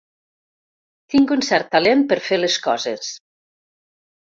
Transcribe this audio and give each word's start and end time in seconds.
Tinc 1.15 1.33
un 1.35 1.43
cert 1.49 1.69
talent 1.77 2.03
per 2.13 2.19
fer 2.31 2.41
les 2.41 2.59
coses. 2.69 3.13